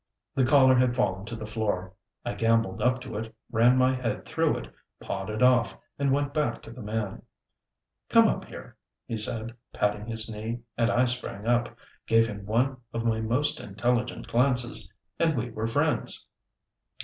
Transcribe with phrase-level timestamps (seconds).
[0.33, 1.93] The collar had fallen to the floor.
[2.25, 6.33] I gambolled up to it, ran my head through it, pawed it off, and went
[6.33, 7.21] back to the man.
[8.09, 8.75] "Come up here,"
[9.05, 11.77] he said patting his knee, and I sprang up,
[12.07, 16.25] gave him one of my most intelligent glances, and we were friends.